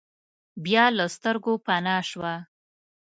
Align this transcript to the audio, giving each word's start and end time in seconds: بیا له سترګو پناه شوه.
بیا 0.63 0.85
له 0.97 1.05
سترګو 1.15 1.53
پناه 1.65 2.03
شوه. 2.09 2.33